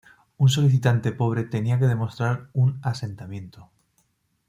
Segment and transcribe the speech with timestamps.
[0.39, 3.69] Un solicitante pobre tenía que demostrar un "asentamiento".